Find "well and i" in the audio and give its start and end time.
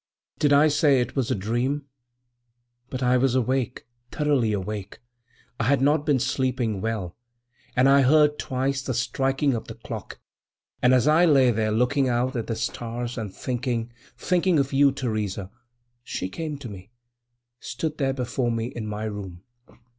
6.81-8.01